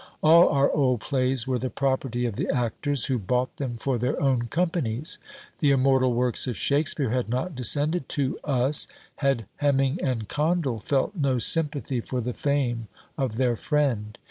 [0.23, 4.19] All our old plays were the property of the actors, who bought them for their
[4.19, 5.19] own companies.
[5.59, 8.87] The immortal works of Shakspeare had not descended to us,
[9.17, 14.17] had Heminge and Condell felt no sympathy for the fame of their friend.